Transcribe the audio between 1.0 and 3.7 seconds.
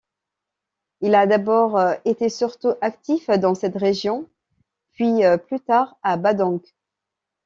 Il a d'abord été surtout actif dans